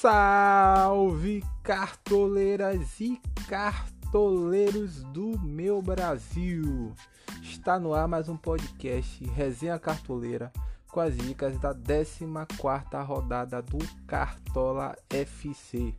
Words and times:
Salve 0.00 1.42
cartoleiras 1.64 3.00
e 3.00 3.20
cartoleiros 3.48 5.02
do 5.02 5.36
meu 5.40 5.82
Brasil! 5.82 6.94
Está 7.42 7.80
no 7.80 7.92
ar 7.92 8.06
mais 8.06 8.28
um 8.28 8.36
podcast 8.36 9.24
Resenha 9.30 9.76
Cartoleira 9.76 10.52
com 10.86 11.00
as 11.00 11.16
dicas 11.16 11.58
da 11.58 11.74
14 11.74 12.24
rodada 13.04 13.60
do 13.60 13.78
Cartola 14.06 14.94
FC. 15.10 15.92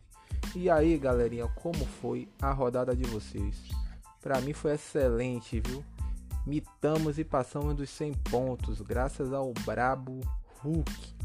E 0.56 0.70
aí, 0.70 0.96
galerinha, 0.96 1.46
como 1.48 1.84
foi 1.84 2.26
a 2.40 2.52
rodada 2.52 2.96
de 2.96 3.04
vocês? 3.04 3.68
Para 4.22 4.40
mim 4.40 4.54
foi 4.54 4.72
excelente, 4.76 5.60
viu? 5.60 5.84
Mitamos 6.46 7.18
e 7.18 7.24
passamos 7.24 7.74
dos 7.74 7.90
100 7.90 8.14
pontos 8.30 8.80
graças 8.80 9.30
ao 9.30 9.52
brabo 9.66 10.20
Hulk. 10.62 11.19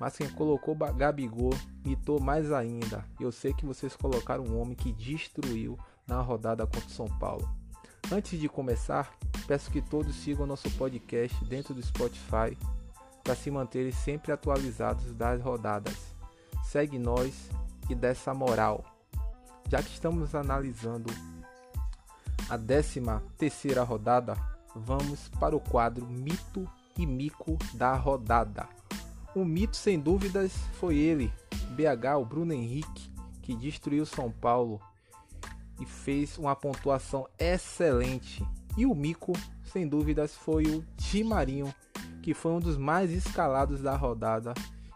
Mas 0.00 0.16
quem 0.16 0.28
colocou 0.28 0.74
Gabigol 0.74 1.54
mitou 1.84 2.20
mais 2.20 2.52
ainda. 2.52 3.04
Eu 3.20 3.30
sei 3.30 3.54
que 3.54 3.64
vocês 3.64 3.96
colocaram 3.96 4.44
um 4.44 4.60
homem 4.60 4.74
que 4.74 4.92
destruiu 4.92 5.78
na 6.06 6.20
rodada 6.20 6.66
contra 6.66 6.86
o 6.86 6.90
São 6.90 7.06
Paulo. 7.18 7.48
Antes 8.12 8.38
de 8.38 8.48
começar, 8.48 9.16
peço 9.46 9.70
que 9.70 9.80
todos 9.80 10.14
sigam 10.16 10.46
nosso 10.46 10.70
podcast 10.72 11.42
dentro 11.44 11.72
do 11.72 11.82
Spotify 11.82 12.56
para 13.22 13.34
se 13.34 13.50
manterem 13.50 13.92
sempre 13.92 14.30
atualizados 14.30 15.14
das 15.14 15.40
rodadas. 15.40 15.96
Segue 16.64 16.98
nós 16.98 17.48
e 17.88 17.94
dessa 17.94 18.34
moral. 18.34 18.84
Já 19.68 19.82
que 19.82 19.90
estamos 19.90 20.34
analisando 20.34 21.10
a 22.50 22.58
13 22.58 23.00
terceira 23.38 23.82
rodada, 23.82 24.36
vamos 24.74 25.28
para 25.40 25.56
o 25.56 25.60
quadro 25.60 26.06
Mito 26.06 26.68
e 26.98 27.06
Mico 27.06 27.56
da 27.72 27.94
rodada. 27.94 28.68
O 29.34 29.44
mito, 29.44 29.76
sem 29.76 29.98
dúvidas, 29.98 30.52
foi 30.74 30.96
ele, 30.96 31.32
BH, 31.70 32.18
o 32.20 32.24
Bruno 32.24 32.52
Henrique, 32.52 33.10
que 33.42 33.54
destruiu 33.54 34.06
São 34.06 34.30
Paulo 34.30 34.80
e 35.80 35.84
fez 35.84 36.38
uma 36.38 36.54
pontuação 36.54 37.26
excelente. 37.36 38.46
E 38.76 38.86
o 38.86 38.94
mico, 38.94 39.32
sem 39.64 39.88
dúvidas, 39.88 40.34
foi 40.34 40.64
o 40.66 40.84
Tim 40.96 41.24
Marinho, 41.24 41.74
que 42.22 42.32
foi 42.32 42.52
um 42.52 42.60
dos 42.60 42.78
mais 42.78 43.10
escalados 43.10 43.82
da 43.82 43.96
rodada 43.96 44.54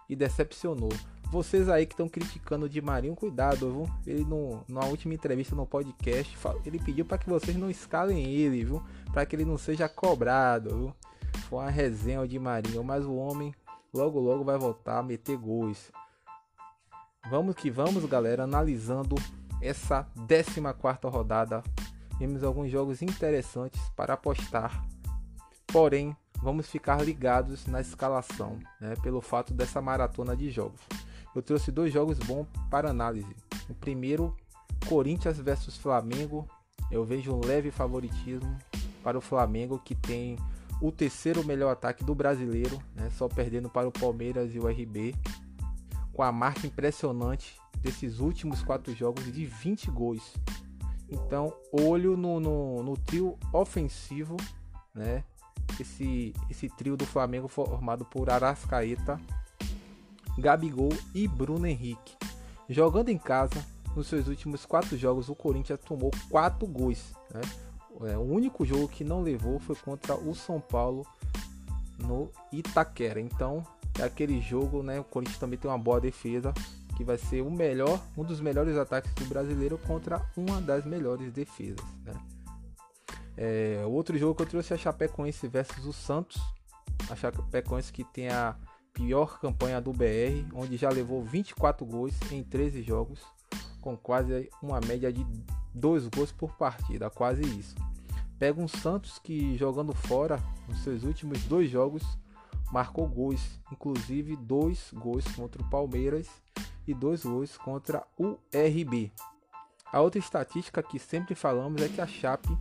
e 0.08 0.14
decepcionou. 0.14 0.92
Vocês 1.30 1.68
aí 1.68 1.84
que 1.84 1.92
estão 1.92 2.08
criticando 2.08 2.66
o 2.66 2.68
Di 2.68 2.80
Marinho, 2.80 3.14
cuidado, 3.14 3.70
viu? 3.70 3.90
Ele 4.06 4.24
no, 4.24 4.64
na 4.68 4.84
última 4.86 5.14
entrevista 5.14 5.54
no 5.54 5.66
podcast, 5.66 6.38
ele 6.64 6.78
pediu 6.78 7.04
para 7.04 7.18
que 7.18 7.28
vocês 7.28 7.56
não 7.56 7.68
escalem 7.68 8.24
ele, 8.24 8.64
viu? 8.64 8.82
Para 9.12 9.26
que 9.26 9.36
ele 9.36 9.44
não 9.44 9.58
seja 9.58 9.88
cobrado, 9.88 10.70
viu? 10.70 10.94
Foi 11.48 11.58
uma 11.58 11.70
resenha 11.70 12.20
o 12.22 12.26
Di 12.26 12.38
Marinho, 12.38 12.82
mas 12.82 13.04
o 13.04 13.14
homem 13.14 13.52
logo 13.92 14.20
logo 14.20 14.44
vai 14.44 14.58
voltar 14.58 14.98
a 14.98 15.02
meter 15.02 15.36
gols. 15.36 15.90
Vamos 17.30 17.54
que 17.54 17.70
vamos, 17.70 18.04
galera, 18.06 18.44
analisando 18.44 19.16
essa 19.60 20.06
14 20.28 20.60
rodada. 21.04 21.62
Temos 22.18 22.42
alguns 22.42 22.70
jogos 22.70 23.02
interessantes 23.02 23.80
para 23.96 24.14
apostar. 24.14 24.84
Porém, 25.66 26.16
vamos 26.42 26.68
ficar 26.68 27.02
ligados 27.04 27.66
na 27.66 27.80
escalação, 27.80 28.58
né, 28.80 28.94
pelo 29.02 29.20
fato 29.20 29.52
dessa 29.52 29.80
maratona 29.80 30.36
de 30.36 30.50
jogos. 30.50 30.80
Eu 31.34 31.42
trouxe 31.42 31.70
dois 31.70 31.92
jogos 31.92 32.18
bons 32.18 32.46
para 32.70 32.90
análise. 32.90 33.36
O 33.68 33.74
primeiro, 33.74 34.34
Corinthians 34.88 35.38
versus 35.38 35.76
Flamengo. 35.76 36.48
Eu 36.90 37.04
vejo 37.04 37.34
um 37.34 37.44
leve 37.44 37.70
favoritismo 37.70 38.58
para 39.02 39.18
o 39.18 39.20
Flamengo 39.20 39.78
que 39.78 39.94
tem 39.94 40.36
o 40.80 40.92
terceiro 40.92 41.44
melhor 41.44 41.72
ataque 41.72 42.04
do 42.04 42.14
brasileiro, 42.14 42.78
né, 42.94 43.10
só 43.10 43.28
perdendo 43.28 43.68
para 43.68 43.88
o 43.88 43.92
Palmeiras 43.92 44.54
e 44.54 44.58
o 44.58 44.66
RB, 44.66 45.14
com 46.12 46.22
a 46.22 46.32
marca 46.32 46.66
impressionante 46.66 47.56
desses 47.80 48.20
últimos 48.20 48.62
quatro 48.62 48.94
jogos 48.94 49.32
de 49.32 49.44
20 49.44 49.90
gols. 49.90 50.34
Então, 51.08 51.52
olho 51.72 52.16
no, 52.16 52.38
no, 52.38 52.82
no 52.82 52.96
trio 52.96 53.38
ofensivo, 53.52 54.36
né? 54.94 55.24
Esse, 55.78 56.34
esse 56.50 56.68
trio 56.68 56.96
do 56.96 57.06
Flamengo 57.06 57.46
formado 57.46 58.04
por 58.04 58.30
Arascaeta, 58.30 59.20
Gabigol 60.38 60.92
e 61.14 61.28
Bruno 61.28 61.66
Henrique. 61.66 62.16
Jogando 62.68 63.10
em 63.10 63.18
casa, 63.18 63.64
nos 63.94 64.06
seus 64.06 64.28
últimos 64.28 64.66
quatro 64.66 64.96
jogos, 64.96 65.28
o 65.28 65.34
Corinthians 65.34 65.80
tomou 65.80 66.10
quatro 66.28 66.66
gols. 66.66 67.12
Né? 67.32 67.40
É, 68.02 68.16
o 68.16 68.22
único 68.22 68.64
jogo 68.64 68.88
que 68.88 69.02
não 69.02 69.22
levou 69.22 69.58
foi 69.58 69.74
contra 69.76 70.14
o 70.14 70.34
São 70.34 70.60
Paulo 70.60 71.06
no 71.98 72.30
Itaquera. 72.52 73.20
Então, 73.20 73.66
é 73.98 74.04
aquele 74.04 74.40
jogo, 74.40 74.82
né? 74.82 75.00
O 75.00 75.04
Corinthians 75.04 75.38
também 75.38 75.58
tem 75.58 75.70
uma 75.70 75.78
boa 75.78 76.00
defesa, 76.00 76.52
que 76.96 77.02
vai 77.02 77.18
ser 77.18 77.42
o 77.42 77.50
melhor, 77.50 78.00
um 78.16 78.24
dos 78.24 78.40
melhores 78.40 78.76
ataques 78.76 79.12
do 79.14 79.24
brasileiro 79.24 79.78
contra 79.78 80.24
uma 80.36 80.60
das 80.60 80.84
melhores 80.84 81.32
defesas, 81.32 81.84
né? 82.04 82.14
É, 83.36 83.84
outro 83.86 84.18
jogo 84.18 84.34
que 84.34 84.42
eu 84.42 84.46
trouxe 84.46 84.72
é 84.72 84.76
a 84.76 84.78
Chapecoense 84.78 85.46
versus 85.46 85.86
o 85.86 85.92
Santos. 85.92 86.42
A 87.08 87.14
Chapecoense 87.14 87.92
que 87.92 88.02
tem 88.02 88.28
a 88.28 88.56
pior 88.92 89.38
campanha 89.38 89.80
do 89.80 89.92
BR, 89.92 90.44
onde 90.52 90.76
já 90.76 90.90
levou 90.90 91.22
24 91.22 91.86
gols 91.86 92.14
em 92.32 92.42
13 92.42 92.82
jogos, 92.82 93.20
com 93.80 93.96
quase 93.96 94.50
uma 94.60 94.80
média 94.80 95.12
de 95.12 95.24
2 95.78 96.08
gols 96.08 96.32
por 96.32 96.52
partida, 96.56 97.08
quase 97.08 97.42
isso. 97.42 97.74
Pega 98.38 98.60
um 98.60 98.68
Santos 98.68 99.18
que 99.18 99.56
jogando 99.56 99.94
fora, 99.94 100.38
nos 100.68 100.78
seus 100.80 101.04
últimos 101.04 101.42
dois 101.44 101.70
jogos, 101.70 102.02
marcou 102.70 103.08
gols, 103.08 103.60
inclusive 103.72 104.36
dois 104.36 104.90
gols 104.92 105.24
contra 105.34 105.62
o 105.62 105.70
Palmeiras 105.70 106.28
e 106.86 106.94
dois 106.94 107.24
gols 107.24 107.56
contra 107.56 108.04
o 108.16 108.36
RB. 108.52 109.12
A 109.90 110.00
outra 110.00 110.18
estatística 110.18 110.82
que 110.82 110.98
sempre 110.98 111.34
falamos 111.34 111.80
é 111.80 111.88
que 111.88 112.00
a 112.00 112.06
Chape 112.06 112.56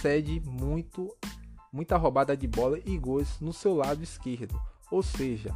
cede 0.00 0.40
muito, 0.40 1.14
muita 1.72 1.96
roubada 1.96 2.36
de 2.36 2.46
bola 2.46 2.78
e 2.84 2.96
gols 2.96 3.38
no 3.40 3.52
seu 3.52 3.74
lado 3.74 4.02
esquerdo, 4.02 4.60
ou 4.90 5.02
seja, 5.02 5.54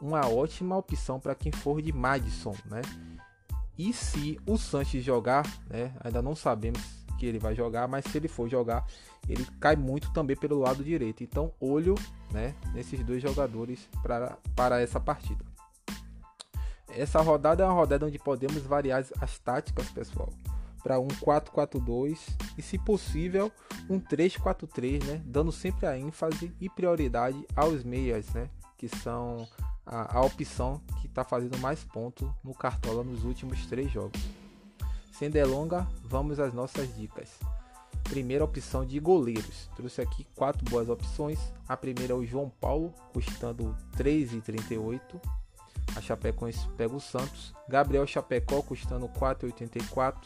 uma 0.00 0.26
ótima 0.26 0.76
opção 0.76 1.20
para 1.20 1.34
quem 1.34 1.52
for 1.52 1.80
de 1.80 1.92
Madison, 1.92 2.54
né? 2.64 2.82
E 3.80 3.94
se 3.94 4.38
o 4.46 4.58
Sanches 4.58 5.02
jogar, 5.02 5.42
né? 5.66 5.94
Ainda 6.04 6.20
não 6.20 6.36
sabemos 6.36 6.82
que 7.18 7.24
ele 7.24 7.38
vai 7.38 7.54
jogar, 7.54 7.88
mas 7.88 8.04
se 8.04 8.18
ele 8.18 8.28
for 8.28 8.46
jogar, 8.46 8.84
ele 9.26 9.42
cai 9.58 9.74
muito 9.74 10.12
também 10.12 10.36
pelo 10.36 10.58
lado 10.58 10.84
direito. 10.84 11.24
Então, 11.24 11.50
olho 11.58 11.94
né, 12.30 12.54
nesses 12.74 13.02
dois 13.02 13.22
jogadores 13.22 13.88
para, 14.02 14.36
para 14.54 14.82
essa 14.82 15.00
partida. 15.00 15.42
Essa 16.90 17.22
rodada 17.22 17.62
é 17.62 17.66
uma 17.66 17.72
rodada 17.72 18.04
onde 18.04 18.18
podemos 18.18 18.62
variar 18.64 19.02
as 19.18 19.38
táticas, 19.38 19.88
pessoal, 19.88 20.28
para 20.82 21.00
um 21.00 21.08
4-4-2 21.08 22.18
e, 22.58 22.62
se 22.62 22.76
possível, 22.76 23.50
um 23.88 23.98
3-4-3, 23.98 25.02
né, 25.04 25.22
dando 25.24 25.50
sempre 25.50 25.86
a 25.86 25.96
ênfase 25.96 26.54
e 26.60 26.68
prioridade 26.68 27.46
aos 27.56 27.82
meias, 27.82 28.28
né, 28.34 28.50
que 28.76 28.88
são 28.88 29.48
a, 29.90 30.18
a 30.18 30.20
opção 30.24 30.80
que 31.00 31.08
está 31.08 31.24
fazendo 31.24 31.58
mais 31.58 31.82
pontos 31.82 32.30
no 32.44 32.54
Cartola 32.54 33.02
nos 33.02 33.24
últimos 33.24 33.66
três 33.66 33.90
jogos. 33.90 34.20
Sem 35.12 35.28
delonga, 35.28 35.86
vamos 36.04 36.38
às 36.38 36.54
nossas 36.54 36.94
dicas. 36.96 37.28
Primeira 38.04 38.44
opção 38.44 38.86
de 38.86 38.98
goleiros. 38.98 39.68
Trouxe 39.76 40.00
aqui 40.00 40.24
quatro 40.34 40.64
boas 40.70 40.88
opções. 40.88 41.38
A 41.68 41.76
primeira 41.76 42.12
é 42.12 42.16
o 42.16 42.24
João 42.24 42.50
Paulo, 42.60 42.94
custando 43.12 43.76
3,38. 43.96 45.00
A 45.96 46.00
Chapecoense 46.00 46.68
pega 46.76 46.94
o 46.94 47.00
Santos. 47.00 47.52
Gabriel 47.68 48.06
Chapecó, 48.06 48.62
custando 48.62 49.08
4,84. 49.08 50.16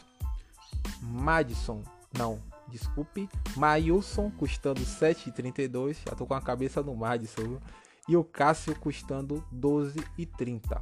Madison, 1.01 1.83
não, 2.17 2.39
desculpe. 2.67 3.27
Mailson, 3.57 4.31
custando 4.31 4.81
7,32. 4.81 5.97
Já 6.07 6.15
tô 6.15 6.25
com 6.25 6.35
a 6.35 6.41
cabeça 6.41 6.81
no 6.81 6.95
Madison, 6.95 7.41
viu? 7.41 7.61
E 8.07 8.15
o 8.15 8.23
Cássio, 8.23 8.75
custando 8.75 9.43
12,30 9.53 10.81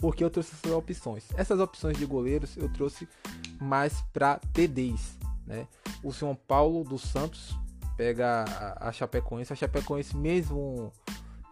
porque 0.00 0.24
eu 0.24 0.30
trouxe 0.30 0.54
essas 0.54 0.72
opções. 0.72 1.28
Essas 1.36 1.60
opções 1.60 1.96
de 1.96 2.06
goleiros 2.06 2.56
eu 2.56 2.68
trouxe 2.72 3.06
mais 3.60 4.00
para 4.12 4.40
TDs, 4.52 5.18
né? 5.46 5.68
O 6.02 6.12
São 6.12 6.34
Paulo 6.34 6.82
dos 6.82 7.02
Santos 7.02 7.54
pega 7.96 8.44
a, 8.80 8.90
Chapecoense, 8.90 9.52
a 9.52 9.56
Chapecoense 9.56 10.16
mesmo 10.16 10.90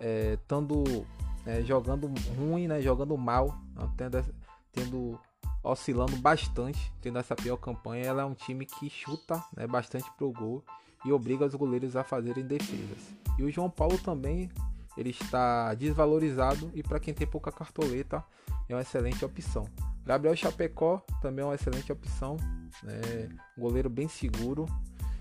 é, 0.00 0.38
tando 0.48 1.06
é, 1.44 1.62
jogando 1.62 2.10
ruim, 2.38 2.66
né? 2.66 2.80
Jogando 2.80 3.16
mal, 3.18 3.54
tendo, 3.98 4.24
tendo 4.72 5.20
oscilando 5.62 6.16
bastante, 6.16 6.90
tendo 7.02 7.18
essa 7.18 7.36
pior 7.36 7.58
campanha, 7.58 8.06
ela 8.06 8.22
é 8.22 8.24
um 8.24 8.34
time 8.34 8.64
que 8.64 8.88
chuta 8.88 9.44
né, 9.54 9.66
bastante 9.66 10.10
pro 10.16 10.32
gol 10.32 10.64
e 11.04 11.12
obriga 11.12 11.46
os 11.46 11.54
goleiros 11.54 11.96
a 11.96 12.04
fazerem 12.04 12.44
defesas. 12.44 12.98
E 13.38 13.42
o 13.42 13.50
João 13.50 13.70
Paulo 13.70 13.98
também 13.98 14.50
ele 14.96 15.10
está 15.10 15.74
desvalorizado 15.74 16.70
e 16.74 16.82
para 16.82 16.98
quem 16.98 17.14
tem 17.14 17.26
pouca 17.26 17.52
cartoleta 17.52 18.24
é 18.68 18.74
uma 18.74 18.82
excelente 18.82 19.24
opção. 19.24 19.68
Gabriel 20.04 20.34
Chapecó 20.34 21.02
também 21.22 21.42
é 21.42 21.46
uma 21.46 21.54
excelente 21.54 21.92
opção, 21.92 22.36
né? 22.82 23.28
goleiro 23.56 23.88
bem 23.88 24.08
seguro. 24.08 24.66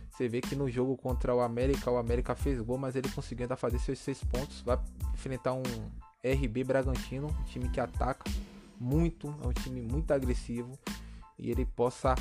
Você 0.10 0.28
vê 0.28 0.42
que 0.42 0.56
no 0.56 0.68
jogo 0.70 0.98
contra 0.98 1.36
o 1.36 1.42
América, 1.42 1.92
o 1.92 1.98
América 1.98 2.34
fez 2.34 2.60
gol, 2.60 2.78
mas 2.78 2.96
ele 2.96 3.08
conseguiu 3.10 3.44
ainda 3.44 3.56
fazer 3.56 3.78
seus 3.78 4.00
seis 4.00 4.24
pontos. 4.24 4.62
Vai 4.62 4.80
enfrentar 5.14 5.54
um 5.54 5.62
RB 6.24 6.64
Bragantino, 6.64 7.28
um 7.28 7.44
time 7.44 7.70
que 7.70 7.80
ataca, 7.80 8.24
muito, 8.80 9.28
é 9.44 9.48
um 9.48 9.54
time 9.54 9.82
muito 9.82 10.12
agressivo 10.12 10.78
e 11.38 11.52
ele 11.52 11.66
possa 11.66 12.16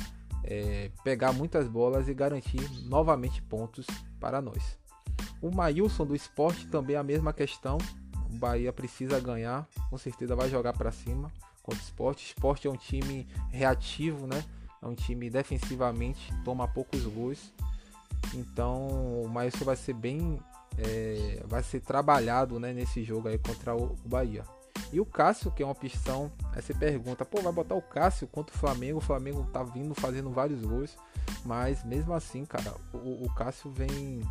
é, 0.47 0.89
pegar 1.03 1.33
muitas 1.33 1.67
bolas 1.67 2.07
e 2.07 2.13
garantir 2.13 2.61
novamente 2.85 3.41
pontos 3.41 3.85
para 4.19 4.41
nós. 4.41 4.77
O 5.41 5.51
Maílson 5.53 6.05
do 6.05 6.15
esporte 6.15 6.65
também 6.67 6.95
é 6.95 6.99
a 6.99 7.03
mesma 7.03 7.33
questão. 7.33 7.77
O 8.29 8.37
Bahia 8.37 8.71
precisa 8.71 9.19
ganhar, 9.19 9.67
com 9.89 9.97
certeza 9.97 10.35
vai 10.35 10.49
jogar 10.49 10.73
para 10.73 10.91
cima 10.91 11.31
contra 11.61 11.81
o 11.81 11.83
esporte. 11.83 12.25
O 12.25 12.27
esporte 12.27 12.67
é 12.67 12.71
um 12.71 12.77
time 12.77 13.27
reativo, 13.49 14.25
né? 14.25 14.43
É 14.81 14.87
um 14.87 14.95
time 14.95 15.29
defensivamente, 15.29 16.33
toma 16.45 16.67
poucos 16.67 17.03
gols. 17.03 17.51
Então 18.33 18.87
o 19.23 19.29
Maílson 19.29 19.65
vai 19.65 19.75
ser 19.75 19.93
bem. 19.93 20.39
É, 20.77 21.43
vai 21.47 21.63
ser 21.63 21.81
trabalhado 21.81 22.59
né, 22.59 22.71
nesse 22.71 23.03
jogo 23.03 23.27
aí 23.27 23.39
contra 23.39 23.75
o, 23.75 23.97
o 24.05 24.07
Bahia. 24.07 24.43
E 24.91 24.99
o 25.01 25.05
Cássio, 25.05 25.51
que 25.51 25.61
é 25.61 25.65
uma 25.65 25.73
opção, 25.73 26.31
aí 26.53 26.61
você 26.61 26.73
pergunta, 26.73 27.25
pô, 27.25 27.41
vai 27.41 27.51
botar 27.51 27.75
o 27.75 27.81
Cássio 27.81 28.27
contra 28.27 28.55
o 28.55 28.57
Flamengo? 28.57 28.99
O 28.99 29.01
Flamengo 29.01 29.45
tá 29.51 29.61
vindo 29.63 29.93
fazendo 29.93 30.29
vários 30.29 30.61
gols, 30.61 30.95
mas 31.43 31.83
mesmo 31.83 32.13
assim, 32.13 32.45
cara, 32.45 32.73
o, 32.93 33.25
o 33.25 33.33
Cássio 33.33 33.69
vem 33.69 34.21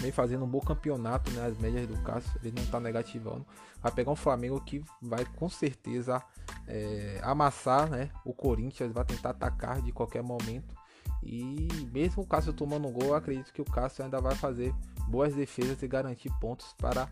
vem 0.00 0.12
fazendo 0.12 0.44
um 0.44 0.48
bom 0.48 0.60
campeonato, 0.60 1.30
né? 1.30 1.46
As 1.46 1.56
médias 1.58 1.86
do 1.86 1.96
Cássio, 2.02 2.38
ele 2.42 2.54
não 2.60 2.66
tá 2.66 2.78
negativando. 2.78 3.46
Vai 3.80 3.92
pegar 3.92 4.10
um 4.10 4.16
Flamengo 4.16 4.60
que 4.60 4.84
vai 5.00 5.24
com 5.24 5.48
certeza 5.48 6.22
é, 6.66 7.20
amassar, 7.22 7.88
né? 7.88 8.10
O 8.24 8.34
Corinthians 8.34 8.92
vai 8.92 9.04
tentar 9.04 9.30
atacar 9.30 9.80
de 9.80 9.92
qualquer 9.92 10.22
momento. 10.22 10.74
E 11.22 11.68
mesmo 11.90 12.22
o 12.22 12.26
Cássio 12.26 12.52
tomando 12.52 12.88
um 12.88 12.92
gol, 12.92 13.14
acredito 13.14 13.52
que 13.52 13.62
o 13.62 13.64
Cássio 13.64 14.04
ainda 14.04 14.20
vai 14.20 14.34
fazer 14.34 14.74
boas 15.08 15.34
defesas 15.34 15.82
e 15.82 15.88
garantir 15.88 16.30
pontos 16.38 16.74
para 16.74 17.08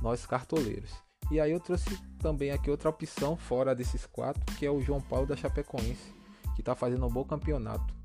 nós 0.00 0.26
cartoleiros. 0.26 1.07
E 1.30 1.40
aí 1.40 1.52
eu 1.52 1.60
trouxe 1.60 1.98
também 2.18 2.50
aqui 2.50 2.70
outra 2.70 2.88
opção 2.88 3.36
fora 3.36 3.74
desses 3.74 4.06
quatro, 4.06 4.42
que 4.56 4.64
é 4.64 4.70
o 4.70 4.80
João 4.80 5.00
Paulo 5.00 5.26
da 5.26 5.36
Chapecoense, 5.36 6.14
que 6.54 6.62
está 6.62 6.74
fazendo 6.74 7.06
um 7.06 7.10
bom 7.10 7.24
campeonato. 7.24 7.98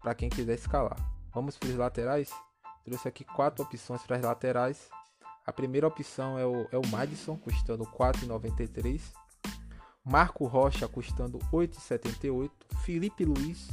Para 0.00 0.14
quem 0.14 0.30
quiser 0.30 0.54
escalar. 0.54 0.96
Vamos 1.32 1.56
para 1.58 1.68
os 1.68 1.76
laterais? 1.76 2.30
Trouxe 2.84 3.06
aqui 3.06 3.22
quatro 3.22 3.62
opções 3.64 4.02
para 4.02 4.16
as 4.16 4.22
laterais. 4.22 4.88
A 5.46 5.52
primeira 5.52 5.86
opção 5.86 6.38
é 6.38 6.46
o, 6.46 6.66
é 6.72 6.78
o 6.78 6.86
Madison, 6.86 7.36
custando 7.36 7.84
4,93. 7.84 9.02
Marco 10.02 10.46
Rocha, 10.46 10.88
custando 10.88 11.38
8,78. 11.52 12.50
Felipe 12.82 13.26
Luiz, 13.26 13.68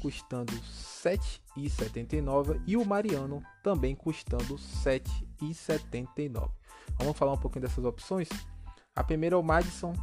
custando 0.00 0.52
7,79. 0.52 2.62
E 2.64 2.76
o 2.76 2.84
Mariano, 2.84 3.42
também 3.62 3.96
custando 3.96 4.54
7,79. 4.54 6.48
Vamos 6.98 7.16
falar 7.16 7.32
um 7.32 7.38
pouquinho 7.38 7.62
dessas 7.62 7.84
opções? 7.84 8.28
A 8.94 9.02
primeira 9.02 9.34
é 9.34 9.38
o 9.38 9.42
Madison, 9.42 9.94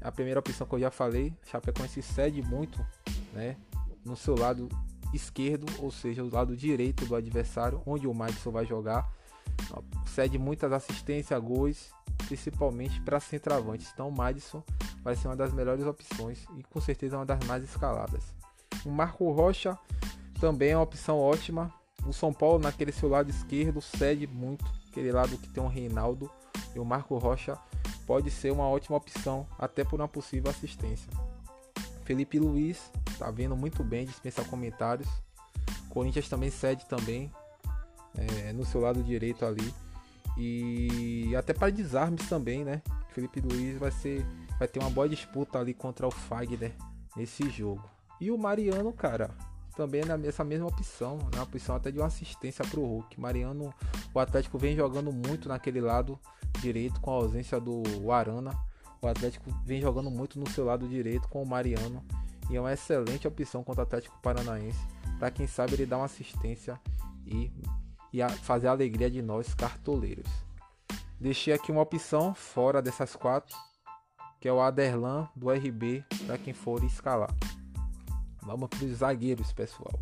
a 0.00 0.12
primeira 0.12 0.40
opção 0.40 0.66
que 0.66 0.74
eu 0.74 0.80
já 0.80 0.90
falei. 0.90 1.34
Chapecoense 1.44 2.00
cede 2.02 2.42
muito 2.42 2.84
né, 3.32 3.56
no 4.04 4.16
seu 4.16 4.36
lado 4.36 4.68
esquerdo, 5.12 5.66
ou 5.82 5.90
seja, 5.90 6.22
o 6.22 6.30
lado 6.30 6.56
direito 6.56 7.04
do 7.06 7.14
adversário, 7.14 7.82
onde 7.86 8.06
o 8.06 8.14
Madison 8.14 8.50
vai 8.50 8.64
jogar. 8.66 9.10
Cede 10.06 10.38
muitas 10.38 10.72
assistências, 10.72 11.42
gols, 11.42 11.90
principalmente 12.26 13.00
para 13.00 13.20
centroavantes. 13.20 13.90
Então, 13.92 14.08
o 14.08 14.16
Madison 14.16 14.62
vai 15.02 15.14
ser 15.16 15.28
uma 15.28 15.36
das 15.36 15.52
melhores 15.52 15.84
opções 15.86 16.44
e 16.56 16.62
com 16.64 16.80
certeza 16.80 17.16
uma 17.16 17.26
das 17.26 17.44
mais 17.46 17.62
escaladas. 17.64 18.34
O 18.84 18.90
Marco 18.90 19.30
Rocha 19.30 19.78
também 20.40 20.70
é 20.70 20.76
uma 20.76 20.82
opção 20.82 21.18
ótima. 21.18 21.72
O 22.08 22.12
São 22.12 22.32
Paulo, 22.32 22.58
naquele 22.58 22.92
seu 22.92 23.08
lado 23.08 23.30
esquerdo, 23.30 23.80
cede 23.80 24.26
muito. 24.26 24.64
Aquele 24.90 25.12
lado 25.12 25.36
que 25.38 25.48
tem 25.48 25.62
o 25.62 25.68
Reinaldo 25.68 26.30
e 26.74 26.78
o 26.78 26.84
Marco 26.84 27.18
Rocha 27.18 27.58
pode 28.06 28.30
ser 28.30 28.52
uma 28.52 28.68
ótima 28.68 28.96
opção, 28.96 29.46
até 29.58 29.84
por 29.84 30.00
uma 30.00 30.08
possível 30.08 30.50
assistência. 30.50 31.10
Felipe 32.04 32.38
Luiz 32.38 32.90
tá 33.18 33.30
vindo 33.30 33.56
muito 33.56 33.82
bem, 33.82 34.06
dispensa 34.06 34.44
comentários. 34.44 35.08
Corinthians 35.90 36.28
também 36.28 36.50
cede 36.50 36.86
também 36.86 37.32
é, 38.16 38.52
no 38.52 38.64
seu 38.64 38.80
lado 38.80 39.02
direito 39.02 39.44
ali. 39.44 39.74
E 40.36 41.34
até 41.34 41.52
para 41.52 41.70
desarmes 41.70 42.28
também, 42.28 42.64
né? 42.64 42.82
Felipe 43.10 43.40
Luiz 43.40 43.78
vai 43.78 43.90
ser 43.90 44.24
vai 44.58 44.68
ter 44.68 44.78
uma 44.78 44.90
boa 44.90 45.08
disputa 45.08 45.58
ali 45.58 45.74
contra 45.74 46.06
o 46.06 46.10
Fagner 46.10 46.72
nesse 47.16 47.48
jogo. 47.50 47.82
E 48.20 48.30
o 48.30 48.38
Mariano, 48.38 48.92
cara, 48.92 49.30
também 49.76 50.00
é 50.00 50.16
nessa 50.16 50.42
mesma 50.42 50.66
opção, 50.66 51.18
na 51.30 51.38
né? 51.38 51.42
opção 51.42 51.76
até 51.76 51.90
de 51.90 51.98
uma 51.98 52.06
assistência 52.06 52.64
para 52.64 52.80
o 52.80 52.84
Hulk. 52.84 53.20
Mariano, 53.20 53.72
o 54.12 54.18
Atlético 54.18 54.58
vem 54.58 54.74
jogando 54.74 55.12
muito 55.12 55.48
naquele 55.48 55.80
lado 55.80 56.18
direito 56.60 56.98
com 57.00 57.10
a 57.10 57.14
ausência 57.14 57.60
do 57.60 57.82
Arana. 58.10 58.58
O 59.02 59.06
Atlético 59.06 59.50
vem 59.64 59.80
jogando 59.80 60.10
muito 60.10 60.40
no 60.40 60.48
seu 60.48 60.64
lado 60.64 60.88
direito 60.88 61.28
com 61.28 61.42
o 61.42 61.46
Mariano 61.46 62.02
e 62.50 62.56
é 62.56 62.60
uma 62.60 62.72
excelente 62.72 63.28
opção 63.28 63.62
contra 63.62 63.82
o 63.82 63.86
Atlético 63.86 64.18
Paranaense. 64.22 64.80
Para 65.18 65.30
quem 65.30 65.46
sabe 65.46 65.74
ele 65.74 65.86
dá 65.86 65.98
uma 65.98 66.06
assistência 66.06 66.80
e, 67.26 67.52
e 68.12 68.22
a, 68.22 68.28
fazer 68.28 68.68
a 68.68 68.70
alegria 68.70 69.10
de 69.10 69.20
nós 69.20 69.54
cartoleiros. 69.54 70.30
Deixei 71.20 71.52
aqui 71.52 71.70
uma 71.70 71.82
opção 71.82 72.34
fora 72.34 72.80
dessas 72.80 73.14
quatro, 73.14 73.56
que 74.40 74.48
é 74.48 74.52
o 74.52 74.60
Aderlan 74.60 75.28
do 75.36 75.50
RB 75.50 76.04
para 76.26 76.38
quem 76.38 76.54
for 76.54 76.82
escalar. 76.84 77.34
Vamos 78.46 78.68
para 78.68 78.84
os 78.84 78.98
zagueiros, 78.98 79.52
pessoal. 79.52 79.92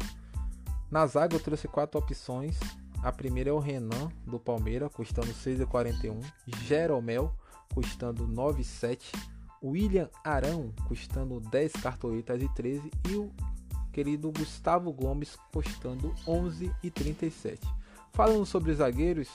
Na 0.91 1.07
zaga 1.07 1.35
eu 1.35 1.41
trouxe 1.41 1.67
quatro 1.67 1.99
opções. 1.99 2.61
A 3.03 3.11
primeira 3.11 3.49
é 3.49 3.53
o 3.53 3.59
Renan 3.59 4.13
do 4.27 4.39
Palmeiras, 4.39 4.93
custando 4.93 5.29
6,41. 5.29 6.21
Jeromel, 6.63 7.35
custando 7.73 8.29
9,7. 8.29 9.01
William 9.63 10.11
Arão, 10.23 10.75
custando 10.87 11.41
10 11.41 11.73
cartoletas 11.73 12.43
e 12.43 12.49
13. 12.51 12.91
E 13.09 13.17
o 13.17 13.33
querido 13.91 14.31
Gustavo 14.31 14.93
Gomes, 14.93 15.37
custando 15.51 16.13
11,37. 16.27 17.61
Falando 18.13 18.45
sobre 18.45 18.73
os 18.73 18.77
zagueiros, 18.79 19.29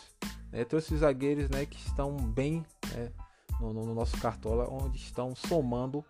né, 0.52 0.64
trouxe 0.64 0.94
os 0.94 1.00
zagueiros 1.00 1.50
né, 1.50 1.66
que 1.66 1.78
estão 1.78 2.16
bem 2.16 2.64
né, 2.94 3.12
no, 3.60 3.74
no, 3.74 3.96
nosso 3.96 4.18
cartola, 4.22 4.70
onde 4.70 4.98
estão 4.98 5.36
somando 5.36 6.06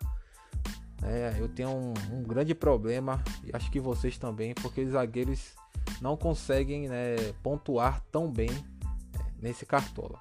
é, 1.02 1.34
eu 1.38 1.48
tenho 1.48 1.70
um, 1.70 1.94
um, 2.12 2.22
grande 2.22 2.54
problema, 2.54 3.22
e 3.42 3.50
acho 3.54 3.70
que 3.70 3.80
vocês 3.80 4.18
também, 4.18 4.54
porque 4.54 4.82
os 4.82 4.92
zagueiros 4.92 5.54
não 6.00 6.16
conseguem 6.16 6.88
né, 6.88 7.16
pontuar 7.42 8.02
tão 8.12 8.30
bem 8.30 8.50
é, 8.50 9.24
nesse 9.40 9.64
cartola. 9.64 10.18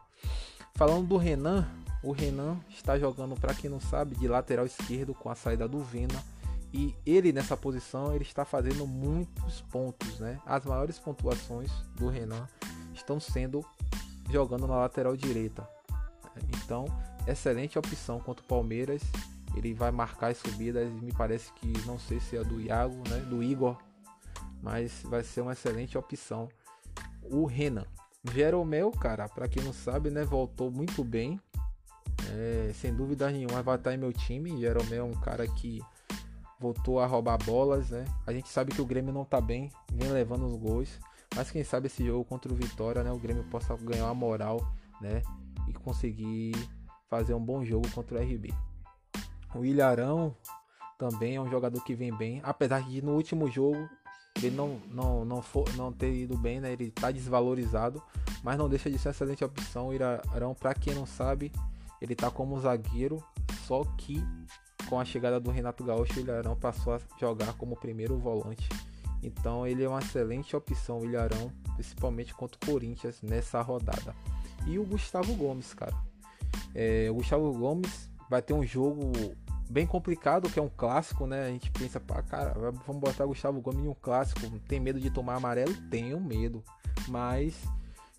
Falando 0.75 1.07
do 1.07 1.17
Renan, 1.17 1.67
o 2.01 2.11
Renan 2.11 2.57
está 2.69 2.97
jogando, 2.97 3.35
para 3.35 3.53
quem 3.53 3.69
não 3.69 3.79
sabe, 3.79 4.15
de 4.15 4.27
lateral 4.27 4.65
esquerdo 4.65 5.13
com 5.13 5.29
a 5.29 5.35
saída 5.35 5.67
do 5.67 5.83
Vina. 5.83 6.23
E 6.71 6.95
ele 7.05 7.33
nessa 7.33 7.57
posição 7.57 8.13
ele 8.13 8.23
está 8.23 8.45
fazendo 8.45 8.85
muitos 8.85 9.59
pontos, 9.71 10.19
né? 10.19 10.39
As 10.45 10.63
maiores 10.63 10.99
pontuações 10.99 11.71
do 11.95 12.07
Renan 12.07 12.47
estão 12.93 13.19
sendo 13.19 13.65
jogando 14.29 14.67
na 14.67 14.77
lateral 14.77 15.17
direita. 15.17 15.67
Então, 16.63 16.85
excelente 17.27 17.77
opção 17.77 18.19
contra 18.19 18.43
o 18.45 18.47
Palmeiras 18.47 19.01
ele 19.55 19.73
vai 19.73 19.91
marcar 19.91 20.27
as 20.27 20.37
subidas 20.37 20.89
me 21.01 21.11
parece 21.11 21.51
que 21.53 21.73
não 21.85 21.99
sei 21.99 22.19
se 22.19 22.37
é 22.37 22.43
do 22.43 22.59
Iago, 22.61 22.95
né, 23.09 23.19
do 23.29 23.41
Igor, 23.43 23.77
mas 24.61 25.01
vai 25.05 25.23
ser 25.23 25.41
uma 25.41 25.53
excelente 25.53 25.97
opção. 25.97 26.47
O 27.23 27.45
Renan. 27.45 27.85
Jeromel, 28.33 28.91
cara, 28.91 29.29
para 29.29 29.47
quem 29.47 29.63
não 29.63 29.71
sabe, 29.71 30.09
né, 30.09 30.23
voltou 30.23 30.69
muito 30.69 31.03
bem. 31.03 31.39
É, 32.31 32.71
sem 32.73 32.93
dúvida 32.93 33.31
nenhuma 33.31 33.63
vai 33.63 33.75
estar 33.75 33.93
em 33.93 33.97
meu 33.97 34.11
time. 34.11 34.59
Jeromel 34.59 34.99
é 34.99 35.03
um 35.03 35.19
cara 35.19 35.47
que 35.47 35.81
voltou 36.59 36.99
a 36.99 37.05
roubar 37.05 37.37
bolas, 37.37 37.89
né? 37.89 38.03
A 38.27 38.33
gente 38.33 38.49
sabe 38.49 38.73
que 38.73 38.81
o 38.81 38.85
Grêmio 38.85 39.13
não 39.13 39.23
tá 39.23 39.39
bem, 39.39 39.71
vem 39.93 40.11
levando 40.11 40.45
os 40.45 40.55
gols, 40.57 40.99
mas 41.33 41.49
quem 41.49 41.63
sabe 41.63 41.87
esse 41.87 42.05
jogo 42.05 42.25
contra 42.25 42.51
o 42.51 42.55
Vitória, 42.55 43.01
né, 43.03 43.11
o 43.11 43.17
Grêmio 43.17 43.43
possa 43.45 43.75
ganhar 43.77 44.05
uma 44.05 44.13
moral, 44.13 44.59
né, 44.99 45.21
e 45.67 45.73
conseguir 45.73 46.53
fazer 47.07 47.33
um 47.33 47.43
bom 47.43 47.63
jogo 47.63 47.89
contra 47.91 48.19
o 48.19 48.21
RB. 48.21 48.53
O 49.53 49.65
Ilharão 49.65 50.35
também 50.97 51.35
é 51.35 51.41
um 51.41 51.49
jogador 51.49 51.83
que 51.83 51.95
vem 51.95 52.15
bem, 52.15 52.41
apesar 52.43 52.81
de 52.83 53.01
no 53.01 53.13
último 53.13 53.49
jogo 53.49 53.89
ele 54.37 54.55
não, 54.55 54.79
não, 54.91 55.25
não, 55.25 55.41
for, 55.41 55.65
não 55.75 55.91
ter 55.91 56.13
ido 56.13 56.37
bem, 56.37 56.61
né? 56.61 56.71
Ele 56.71 56.85
está 56.85 57.11
desvalorizado, 57.11 58.01
mas 58.43 58.57
não 58.57 58.69
deixa 58.69 58.89
de 58.89 58.97
ser 58.97 59.09
uma 59.09 59.11
excelente 59.11 59.43
opção. 59.43 59.89
O 59.89 59.93
Ilharão, 59.93 60.53
para 60.53 60.73
quem 60.73 60.93
não 60.93 61.05
sabe, 61.05 61.51
ele 62.01 62.13
está 62.13 62.31
como 62.31 62.59
zagueiro, 62.59 63.23
só 63.67 63.83
que 63.97 64.23
com 64.87 64.99
a 64.99 65.05
chegada 65.05 65.39
do 65.39 65.51
Renato 65.51 65.83
Gaúcho, 65.83 66.19
o 66.19 66.21
Ilharão 66.21 66.55
passou 66.55 66.93
a 66.93 66.99
jogar 67.19 67.53
como 67.53 67.75
primeiro 67.75 68.17
volante. 68.17 68.69
Então 69.21 69.67
ele 69.67 69.83
é 69.83 69.89
uma 69.89 69.99
excelente 69.99 70.55
opção, 70.55 70.99
o 70.99 71.05
Ilharão, 71.05 71.51
principalmente 71.75 72.33
contra 72.33 72.57
o 72.63 72.71
Corinthians 72.71 73.21
nessa 73.21 73.61
rodada. 73.61 74.15
E 74.65 74.79
o 74.79 74.85
Gustavo 74.85 75.33
Gomes, 75.35 75.73
cara. 75.73 75.95
É, 76.73 77.07
o 77.11 77.15
Gustavo 77.15 77.51
Gomes 77.53 78.08
vai 78.29 78.41
ter 78.41 78.53
um 78.53 78.63
jogo 78.63 79.11
bem 79.69 79.85
complicado, 79.85 80.49
que 80.49 80.59
é 80.59 80.61
um 80.61 80.69
clássico, 80.69 81.27
né? 81.27 81.47
A 81.47 81.49
gente 81.49 81.71
pensa, 81.71 81.99
pá, 81.99 82.21
cara, 82.21 82.53
vamos 82.85 83.01
botar 83.01 83.25
Gustavo 83.25 83.61
Gomes 83.61 83.83
em 83.83 83.87
um 83.87 83.93
clássico. 83.93 84.41
Tem 84.67 84.79
medo 84.79 84.99
de 84.99 85.09
tomar 85.09 85.35
amarelo? 85.35 85.73
Tenho 85.89 86.19
medo. 86.19 86.63
Mas 87.07 87.55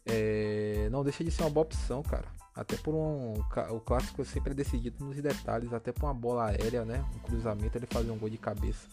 é, 0.07 0.89
não 0.91 1.03
deixa 1.03 1.25
de 1.25 1.31
ser 1.31 1.43
uma 1.43 1.51
boa 1.51 1.65
opção, 1.65 2.03
cara. 2.03 2.27
Até 2.55 2.77
por 2.77 2.95
um. 2.95 3.35
O 3.71 3.81
clássico 3.81 4.25
sempre 4.25 4.53
é 4.53 4.55
decidido 4.55 5.05
nos 5.05 5.17
detalhes, 5.21 5.73
até 5.73 5.93
por 5.93 6.05
uma 6.05 6.15
bola 6.15 6.47
aérea, 6.47 6.85
né? 6.85 7.05
Um 7.15 7.19
cruzamento, 7.21 7.79
ele 7.79 7.87
fazer 7.87 8.11
um 8.11 8.19
gol 8.19 8.29
de 8.29 8.39
cabeça. 8.39 8.89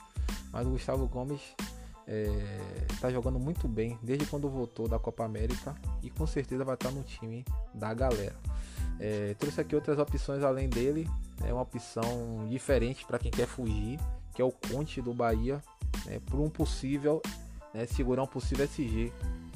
Mas 0.52 0.66
o 0.66 0.72
Gustavo 0.72 1.08
Gomes 1.08 1.42
está 2.90 3.10
é, 3.10 3.12
jogando 3.12 3.38
muito 3.38 3.68
bem 3.68 4.00
desde 4.02 4.26
quando 4.26 4.50
voltou 4.50 4.88
da 4.88 4.98
Copa 4.98 5.26
América 5.26 5.76
e 6.02 6.10
com 6.10 6.26
certeza 6.26 6.64
vai 6.64 6.76
estar 6.76 6.92
no 6.92 7.04
time 7.04 7.44
da 7.74 7.94
galera. 7.94 8.36
É, 9.00 9.36
trouxe 9.36 9.62
aqui 9.62 9.76
outras 9.76 10.00
opções 10.00 10.44
além 10.44 10.70
dele, 10.70 11.08
é 11.44 11.54
uma 11.54 11.62
opção 11.62 12.48
diferente 12.50 13.06
para 13.06 13.20
quem 13.20 13.32
quer 13.32 13.48
fugir, 13.48 14.00
que 14.34 14.42
é 14.42 14.46
o 14.46 14.52
Conte 14.52 15.02
do 15.02 15.14
Bahia, 15.14 15.62
né, 16.06 16.20
por 16.26 16.40
um 16.40 16.50
possível, 16.50 17.22
né, 17.74 17.86
segurar 17.86 18.24
um 18.24 18.28
possível 18.28 18.66
SG. 18.66 19.12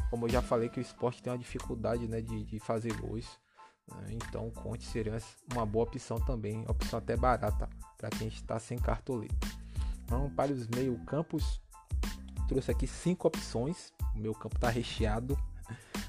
Como 0.10 0.26
eu 0.26 0.30
já 0.30 0.42
falei 0.42 0.70
que 0.70 0.80
o 0.80 0.82
esporte 0.82 1.24
tem 1.24 1.32
uma 1.32 1.40
dificuldade 1.40 2.08
né, 2.08 2.22
de, 2.22 2.44
de 2.44 2.60
fazer 2.60 2.94
gols. 2.94 3.26
Né, 3.88 4.18
então 4.22 4.48
o 4.48 4.52
Conte 4.52 4.86
seria 4.86 5.18
uma 5.54 5.66
boa 5.66 5.86
opção 5.86 6.20
também, 6.20 6.64
opção 6.68 7.00
até 7.00 7.16
barata 7.16 7.68
para 7.98 8.10
quem 8.10 8.28
está 8.28 8.60
sem 8.60 8.78
cartoleta. 8.78 9.36
Vamos 10.08 10.34
para 10.34 10.52
os 10.52 10.68
meio 10.68 10.98
campos. 11.06 11.62
Trouxe 12.48 12.70
aqui 12.70 12.86
cinco 12.86 13.28
opções. 13.28 13.94
O 14.14 14.20
meu 14.20 14.34
campo 14.34 14.56
está 14.56 14.70
recheado. 14.70 15.38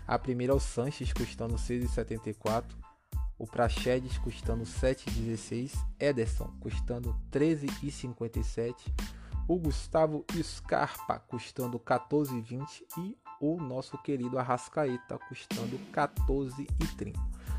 A 0.09 0.19
primeira 0.19 0.53
é 0.53 0.57
o 0.57 0.61
Sanches 0.61 1.13
custando 1.13 1.55
6,74. 1.55 2.65
O 3.43 3.47
Praxedes 3.49 4.19
custando 4.19 4.63
7,16. 4.63 5.73
Ederson 5.99 6.49
custando 6.61 7.13
13,57. 7.33 8.73
O 9.49 9.59
Gustavo 9.59 10.25
Scarpa 10.41 11.19
custando 11.19 11.77
14,20. 11.81 12.85
E 12.99 13.19
o 13.41 13.57
nosso 13.57 13.99
querido 13.99 14.39
Arrascaeta 14.39 15.19
custando 15.29 15.77
14,30. 15.93 17.15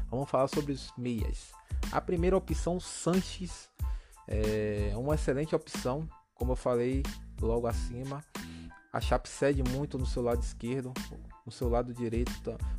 Vamos 0.10 0.30
falar 0.30 0.48
sobre 0.48 0.72
os 0.72 0.90
meias. 0.98 1.52
A 1.92 2.00
primeira 2.00 2.38
opção, 2.38 2.80
Sanches, 2.80 3.70
é 4.26 4.94
uma 4.96 5.16
excelente 5.16 5.54
opção. 5.54 6.08
Como 6.34 6.54
eu 6.54 6.56
falei 6.56 7.04
logo 7.42 7.68
acima, 7.68 8.24
a 8.94 9.02
Chape 9.02 9.28
cede 9.28 9.62
muito 9.62 9.98
no 9.98 10.06
seu 10.06 10.24
lado 10.24 10.42
esquerdo, 10.42 10.94
no 11.46 11.52
seu 11.52 11.70
lado 11.70 11.94
direito, 11.94 12.32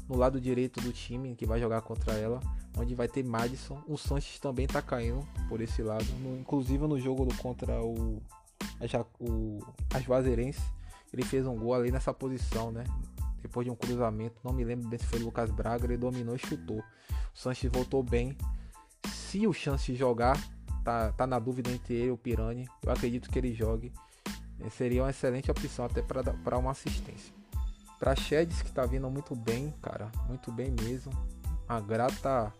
no 0.08 0.16
lado 0.16 0.40
direito 0.40 0.80
do 0.80 0.92
time 0.92 1.34
que 1.34 1.46
vai 1.46 1.60
jogar 1.60 1.82
contra 1.82 2.14
ela, 2.14 2.40
onde 2.78 2.94
vai 2.94 3.08
ter 3.08 3.22
Madison. 3.22 3.82
O 3.86 3.96
Sanches 3.96 4.38
também 4.38 4.66
tá 4.66 4.80
caindo 4.80 5.26
por 5.48 5.60
esse 5.60 5.82
lado, 5.82 6.06
no, 6.20 6.38
inclusive 6.38 6.86
no 6.86 6.98
jogo 6.98 7.24
do, 7.24 7.34
contra 7.36 7.82
o, 7.82 8.22
o 9.20 9.58
a 9.92 10.00
Juazeirense, 10.00 10.62
ele 11.12 11.22
fez 11.22 11.46
um 11.46 11.56
gol 11.56 11.74
ali 11.74 11.92
nessa 11.92 12.12
posição, 12.12 12.72
né? 12.72 12.84
Depois 13.40 13.64
de 13.64 13.70
um 13.70 13.76
cruzamento, 13.76 14.40
não 14.42 14.52
me 14.52 14.64
lembro 14.64 14.88
bem 14.88 14.98
se 14.98 15.04
foi 15.06 15.20
o 15.20 15.24
Lucas 15.26 15.50
Braga, 15.50 15.84
ele 15.84 15.96
dominou 15.96 16.34
e 16.34 16.38
chutou. 16.38 16.78
O 16.78 17.38
Sanches 17.38 17.70
voltou 17.70 18.02
bem. 18.02 18.36
Se 19.06 19.46
o 19.46 19.52
chance 19.52 19.94
jogar, 19.94 20.36
tá, 20.82 21.12
tá 21.12 21.26
na 21.26 21.38
dúvida 21.38 21.70
entre 21.70 21.94
ele 21.94 22.06
e 22.06 22.10
o 22.10 22.16
Pirani, 22.16 22.66
eu 22.82 22.90
acredito 22.90 23.30
que 23.30 23.38
ele 23.38 23.52
jogue. 23.52 23.92
Seria 24.70 25.02
uma 25.02 25.10
excelente 25.10 25.50
opção 25.50 25.84
até 25.84 26.00
para 26.00 26.58
uma 26.58 26.70
assistência. 26.70 27.34
Para 28.04 28.14
Sheds 28.14 28.60
que 28.60 28.70
tá 28.70 28.84
vindo 28.84 29.08
muito 29.08 29.34
bem, 29.34 29.72
cara, 29.80 30.12
muito 30.28 30.52
bem 30.52 30.70
mesmo. 30.82 31.10
Uma 31.66 31.80
grata, 31.80 32.52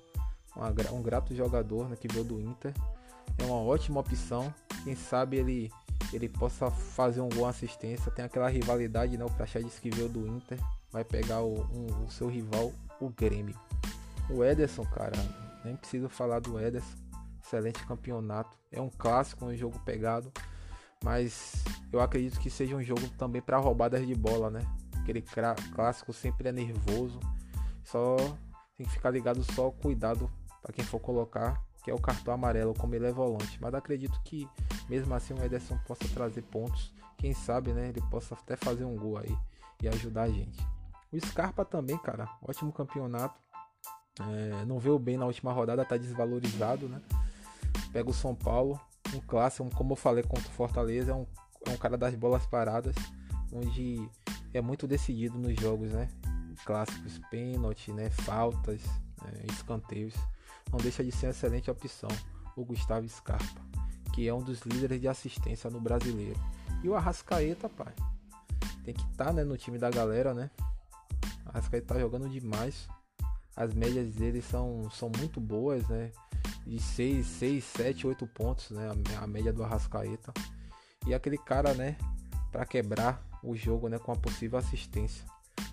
uma, 0.57 0.71
um 0.91 1.03
grato 1.03 1.35
jogador 1.35 1.87
né, 1.87 1.97
que 1.97 2.09
veio 2.09 2.25
do 2.25 2.41
Inter. 2.41 2.73
É 3.37 3.45
uma 3.45 3.61
ótima 3.61 4.01
opção. 4.01 4.55
Quem 4.85 4.97
sabe 4.97 5.37
ele 5.37 5.71
ele 6.15 6.31
possa 6.31 6.71
fazer 6.71 7.21
um 7.21 7.29
gol 7.29 7.45
assistência. 7.47 8.11
Tem 8.11 8.25
aquela 8.25 8.49
rivalidade, 8.49 9.19
né? 9.19 9.25
O 9.27 9.31
Praxedes 9.31 9.79
que 9.79 9.91
veio 9.91 10.09
do 10.09 10.27
Inter 10.27 10.59
vai 10.91 11.05
pegar 11.05 11.43
o, 11.43 11.61
um, 11.75 12.07
o 12.07 12.11
seu 12.11 12.29
rival, 12.29 12.73
o 12.99 13.11
Grêmio. 13.11 13.55
O 14.31 14.43
Ederson, 14.43 14.87
cara, 14.87 15.13
nem 15.63 15.77
preciso 15.77 16.09
falar 16.09 16.41
do 16.41 16.59
Ederson. 16.59 16.97
Excelente 17.45 17.87
campeonato. 17.87 18.57
É 18.73 18.81
um 18.81 18.89
clássico, 18.89 19.45
um 19.45 19.55
jogo 19.55 19.79
pegado. 19.81 20.33
Mas 21.05 21.63
eu 21.93 22.01
acredito 22.01 22.41
que 22.41 22.49
seja 22.49 22.75
um 22.75 22.83
jogo 22.83 23.07
também 23.19 23.43
para 23.43 23.59
roubadas 23.59 24.07
de 24.07 24.15
bola, 24.15 24.49
né? 24.49 24.63
Aquele 25.05 25.23
clássico 25.75 26.15
sempre 26.15 26.49
é 26.49 26.53
nervoso. 26.53 27.21
Só 27.85 28.17
tem 28.75 28.87
que 28.87 28.93
ficar 28.93 29.11
ligado 29.11 29.45
só 29.53 29.71
cuidado 29.71 30.31
para 30.63 30.73
quem 30.73 30.83
for 30.83 30.99
colocar, 30.99 31.63
que 31.85 31.91
é 31.91 31.95
o 31.95 32.01
cartão 32.01 32.33
amarelo, 32.33 32.73
como 32.73 32.95
ele 32.95 33.07
é 33.07 33.13
volante. 33.13 33.59
Mas 33.61 33.75
acredito 33.75 34.19
que 34.25 34.49
mesmo 34.89 35.13
assim 35.13 35.35
o 35.35 35.45
Ederson 35.45 35.79
possa 35.87 36.09
trazer 36.09 36.41
pontos. 36.41 36.91
Quem 37.19 37.35
sabe, 37.35 37.75
né? 37.75 37.91
Ele 37.91 38.01
possa 38.11 38.35
até 38.35 38.57
fazer 38.57 38.87
um 38.87 38.97
gol 38.97 39.19
aí 39.19 39.37
e 39.83 39.89
ajudar 39.89 40.23
a 40.23 40.31
gente. 40.31 40.67
O 41.13 41.21
Scarpa 41.21 41.67
também, 41.67 41.99
cara, 41.99 42.27
ótimo 42.41 42.73
campeonato. 42.73 43.39
É, 44.19 44.65
não 44.65 44.79
veio 44.79 44.99
bem 44.99 45.19
na 45.19 45.27
última 45.27 45.53
rodada, 45.53 45.85
tá 45.85 45.99
desvalorizado, 45.99 46.89
né? 46.89 47.03
Pega 47.93 48.09
o 48.09 48.15
São 48.15 48.35
Paulo, 48.35 48.81
um 49.15 49.21
clássico, 49.21 49.69
como 49.75 49.93
eu 49.93 49.97
falei 49.97 50.25
contra 50.25 50.49
o 50.49 50.53
Fortaleza, 50.53 51.13
é 51.13 51.15
um, 51.15 51.27
é 51.67 51.71
um 51.71 51.77
cara 51.77 51.99
das 51.99 52.15
bolas 52.15 52.47
paradas, 52.47 52.97
onde 53.53 54.09
é 54.55 54.61
muito 54.61 54.87
decidido 54.87 55.37
nos 55.39 55.55
jogos, 55.61 55.93
né? 55.93 56.09
Clássicos, 56.65 57.21
pênalti, 57.31 57.93
né? 57.93 58.09
Faltas, 58.11 58.81
é, 59.25 59.53
escanteios. 59.53 60.15
Não 60.71 60.79
deixa 60.79 61.05
de 61.05 61.13
ser 61.13 61.27
uma 61.27 61.31
excelente 61.31 61.71
opção 61.71 62.09
o 62.57 62.65
Gustavo 62.65 63.09
Scarpa, 63.09 63.61
que 64.13 64.29
é 64.29 64.33
um 64.33 64.43
dos 64.43 64.63
líderes 64.63 65.01
de 65.01 65.09
assistência 65.09 65.69
no 65.69 65.81
brasileiro. 65.81 66.39
E 66.83 66.89
o 66.89 66.95
Arrascaeta, 66.95 67.69
pai, 67.69 67.93
tem 68.85 68.95
que 68.95 69.03
estar 69.03 69.27
tá, 69.27 69.33
né, 69.33 69.45
no 69.45 69.57
time 69.57 69.79
da 69.79 69.91
galera, 69.91 70.33
né? 70.33 70.51
O 71.47 71.49
Arrascaeta 71.49 71.95
tá 71.95 72.01
jogando 72.01 72.29
demais. 72.29 72.89
As 73.57 73.75
médias 73.75 74.15
dele 74.15 74.41
são, 74.41 74.89
são 74.91 75.11
muito 75.19 75.41
boas, 75.41 75.87
né? 75.89 76.13
De 76.67 76.81
6, 76.81 77.27
6, 77.27 77.65
7, 77.65 78.07
8 78.07 78.27
pontos, 78.29 78.71
né? 78.71 78.89
A, 79.19 79.25
a 79.25 79.27
média 79.27 79.53
do 79.53 79.65
Arrascaeta. 79.65 80.33
E 81.07 81.15
aquele 81.15 81.39
cara, 81.39 81.75
né? 81.75 81.97
Para 82.53 82.65
quebrar 82.65 83.23
o 83.45 83.55
jogo 83.55 83.89
né, 83.89 83.99
com 83.99 84.13
a 84.13 84.17
possível 84.17 84.59
assistência. 84.59 85.25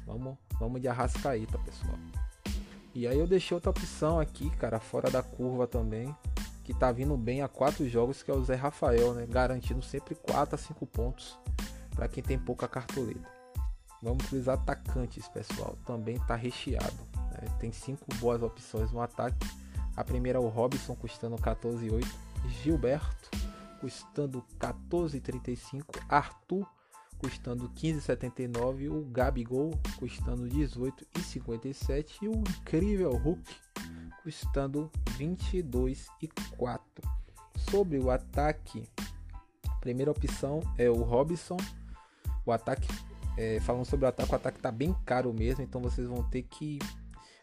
Vamos, 0.06 0.38
vamos 0.60 0.82
de 0.82 0.88
Arrascaíta, 0.88 1.58
pessoal. 1.60 1.98
E 2.94 3.08
aí 3.08 3.18
eu 3.18 3.28
deixei 3.28 3.56
outra 3.56 3.70
opção 3.70 4.20
aqui, 4.20 4.50
cara, 4.58 4.80
fora 4.80 5.10
da 5.10 5.24
curva 5.24 5.66
também, 5.66 6.14
que 6.64 6.74
tá 6.74 6.92
vindo 6.92 7.16
bem 7.16 7.42
a 7.42 7.48
quatro 7.48 7.88
jogos, 7.88 8.22
que 8.22 8.30
é 8.30 8.34
o 8.34 8.44
Zé 8.44 8.56
Rafael, 8.56 9.14
né? 9.14 9.26
Garantindo 9.28 9.82
sempre 9.82 10.16
4 10.16 10.56
a 10.56 10.58
5 10.58 10.86
pontos 10.88 11.38
para 11.96 12.08
quem 12.08 12.22
tem 12.22 12.38
pouca 12.38 12.68
cartoleta. 12.68 13.30
Vamos 14.02 14.32
os 14.32 14.50
atacantes, 14.50 15.28
pessoal. 15.28 15.78
Também 15.86 16.20
tá 16.20 16.36
recheado. 16.36 16.98
Né? 17.32 17.48
Tem 17.60 17.72
cinco 17.72 18.04
boas 18.16 18.42
opções 18.42 18.92
no 18.92 19.00
ataque. 19.00 19.48
A 19.96 20.04
primeira 20.04 20.40
é 20.40 20.42
o 20.42 20.48
Robson 20.48 20.96
custando 20.96 21.36
14,8. 21.36 22.06
Gilberto 22.64 23.30
custando 23.80 24.44
14,35. 24.60 25.84
Arthur 26.08 26.68
custando 27.22 27.70
15,79, 27.70 28.90
o 28.90 29.06
Gabigol 29.06 29.80
custando 30.00 30.48
18,57 30.48 32.24
e 32.24 32.28
o 32.28 32.32
incrível 32.32 33.12
Hulk 33.12 33.56
custando 34.24 34.92
22,4. 35.20 36.80
Sobre 37.70 38.00
o 38.00 38.10
ataque, 38.10 38.90
a 39.68 39.76
primeira 39.76 40.10
opção 40.10 40.62
é 40.80 40.90
o 40.90 41.04
Robson. 41.04 41.58
O 42.44 42.52
ataque, 42.52 42.88
é, 43.38 43.60
falando 43.60 43.86
sobre 43.86 44.08
o 44.08 44.10
ataque, 44.10 44.32
o 44.32 44.36
ataque 44.36 44.60
tá 44.60 44.72
bem 44.72 44.96
caro 45.06 45.32
mesmo, 45.32 45.64
então 45.64 45.80
vocês 45.80 46.08
vão 46.08 46.24
ter 46.24 46.42
que 46.42 46.80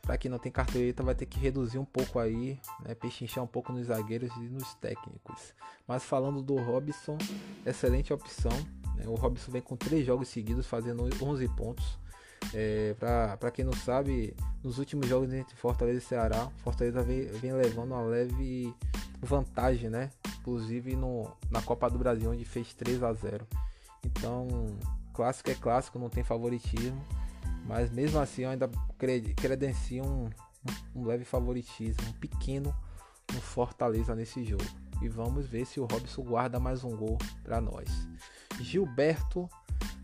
para 0.02 0.16
quem 0.16 0.30
não 0.30 0.38
tem 0.38 0.50
cartoleta 0.50 1.02
vai 1.02 1.14
ter 1.14 1.26
que 1.26 1.38
reduzir 1.38 1.78
um 1.78 1.85
pouco 1.85 2.18
aí, 2.18 2.58
né, 2.82 2.94
pechinchar 2.94 3.44
um 3.44 3.47
pouco 3.47 3.73
nos 3.73 3.88
zagueiros 3.88 4.35
e 4.38 4.49
nos 4.49 4.73
técnicos. 4.75 5.52
Mas 5.87 6.02
falando 6.02 6.42
do 6.42 6.56
Robson, 6.56 7.18
excelente 7.66 8.11
opção. 8.11 8.52
Né? 8.99 9.07
O 9.07 9.14
Robson 9.14 9.50
vem 9.50 9.62
com 9.62 9.76
três 9.76 10.05
jogos 10.05 10.28
seguidos 10.28 10.67
fazendo 10.67 11.09
11 11.23 11.49
pontos. 11.57 11.99
É, 12.55 12.95
para 13.38 13.50
quem 13.50 13.64
não 13.64 13.73
sabe, 13.73 14.35
nos 14.62 14.78
últimos 14.78 15.09
jogos 15.09 15.33
entre 15.33 15.55
Fortaleza 15.57 15.99
e 15.99 16.02
Ceará, 16.02 16.49
Fortaleza 16.59 17.02
vem, 17.02 17.26
vem 17.26 17.52
levando 17.52 17.93
uma 17.93 18.02
leve 18.02 18.75
vantagem, 19.21 19.90
né? 19.90 20.11
Inclusive 20.40 20.97
no, 20.97 21.31
na 21.50 21.61
Copa 21.61 21.90
do 21.90 21.99
Brasil, 21.99 22.31
onde 22.31 22.45
fez 22.45 22.73
3 22.75 23.02
a 23.02 23.12
0 23.12 23.47
Então, 24.05 24.47
clássico 25.12 25.50
é 25.50 25.55
clássico, 25.55 25.99
não 25.99 26.09
tem 26.09 26.25
favoritismo. 26.25 27.00
Mas 27.67 27.90
mesmo 27.90 28.19
assim, 28.19 28.43
eu 28.43 28.50
ainda 28.50 28.71
credencio 29.37 30.02
um, 30.02 30.31
um 30.95 31.05
leve 31.05 31.25
favoritismo, 31.25 32.02
um 32.09 32.12
pequeno 32.12 32.75
no 33.35 33.40
Fortaleza 33.40 34.14
nesse 34.14 34.43
jogo. 34.43 34.64
E 35.02 35.09
vamos 35.09 35.47
ver 35.47 35.67
se 35.67 35.78
o 35.78 35.85
Robson 35.85 36.23
guarda 36.23 36.59
mais 36.59 36.83
um 36.83 36.97
gol 36.97 37.19
para 37.45 37.61
nós. 37.61 37.88
Gilberto, 38.61 39.49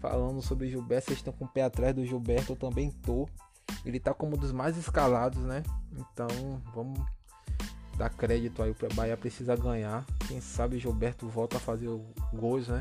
falando 0.01 0.41
sobre 0.43 0.69
Gilberto, 0.69 1.07
vocês 1.07 1.19
estão 1.19 1.33
com 1.33 1.45
o 1.45 1.49
pé 1.49 1.63
atrás 1.63 1.95
do 1.95 2.05
Gilberto, 2.05 2.53
eu 2.53 2.57
também 2.57 2.91
tô. 2.91 3.29
Ele 3.85 4.01
tá 4.01 4.15
como 4.15 4.37
um 4.37 4.39
dos 4.39 4.53
mais 4.53 4.77
escalados, 4.77 5.43
né? 5.43 5.63
Então 5.93 6.29
vamos 6.75 7.01
dar 7.97 8.11
crédito 8.11 8.63
aí 8.63 8.75
para 8.75 8.89
Bahia 8.95 9.17
precisa 9.17 9.55
ganhar. 9.57 10.05
Quem 10.27 10.41
sabe 10.41 10.79
Gilberto 10.79 11.29
volta 11.29 11.57
a 11.57 11.61
fazer 11.61 11.89
gols, 12.33 12.69
né? 12.69 12.81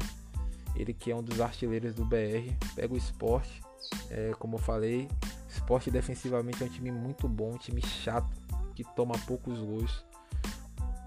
Ele 0.76 0.94
que 0.94 1.12
é 1.12 1.16
um 1.16 1.22
dos 1.22 1.40
artilheiros 1.40 1.94
do 1.94 2.04
BR, 2.04 2.52
pega 2.76 2.94
o 2.94 2.98
esporte. 2.98 3.62
É, 4.10 4.32
como 4.40 4.56
eu 4.56 4.60
falei, 4.60 5.08
esporte 5.50 5.92
defensivamente 5.92 6.64
é 6.64 6.66
um 6.66 6.70
time 6.70 6.92
muito 6.92 7.28
bom, 7.28 7.54
um 7.54 7.58
time 7.58 7.82
chato. 7.82 8.42
que 8.76 8.84
toma 8.96 9.16
poucos 9.28 9.60
gols. 9.60 10.04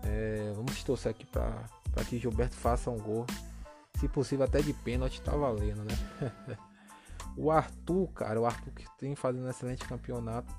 É, 0.05 0.53
vamos 0.55 0.83
torcer 0.85 1.11
aqui 1.11 1.27
para 1.27 1.65
que 2.09 2.19
Gilberto 2.19 2.55
faça 2.55 2.91
um 2.91 2.99
gol. 2.99 3.27
Se 3.97 4.09
possível 4.09 4.45
até 4.45 4.61
de 4.61 4.73
pênalti 4.73 5.21
tá 5.23 5.35
valendo, 5.35 5.83
né? 5.85 6.59
o 7.37 7.50
Arthur, 7.50 8.09
cara, 8.09 8.41
o 8.41 8.47
Arthur 8.47 8.73
que 8.73 8.87
tem 8.99 9.15
fazendo 9.15 9.47
um 9.47 9.50
excelente 9.50 9.85
campeonato. 9.87 10.55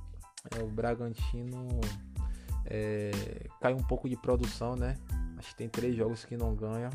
É, 0.56 0.64
o 0.64 0.68
Bragantino 0.68 1.68
é, 2.66 3.12
cai 3.62 3.74
um 3.74 3.84
pouco 3.84 4.10
de 4.10 4.16
produção, 4.16 4.76
né? 4.76 4.98
Acho 5.38 5.50
que 5.50 5.56
tem 5.56 5.70
três 5.70 5.96
jogos 5.96 6.26
que 6.26 6.36
não 6.36 6.56
ganha. 6.56 6.90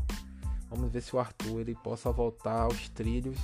Vamos 0.69 0.91
ver 0.91 1.03
se 1.03 1.15
o 1.15 1.19
Arthur 1.19 1.61
ele 1.61 1.75
possa 1.75 2.11
voltar 2.11 2.63
aos 2.63 2.89
trilhos. 2.89 3.39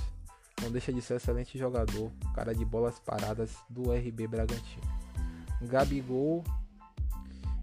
Não 0.61 0.71
deixa 0.71 0.91
de 0.91 1.01
ser 1.01 1.13
um 1.13 1.17
excelente 1.17 1.57
jogador, 1.57 2.11
cara 2.35 2.53
de 2.53 2.65
bolas 2.65 2.99
paradas 2.99 3.55
do 3.69 3.93
RB 3.93 4.27
Bragantino. 4.27 4.83
Gabigol, 5.61 6.43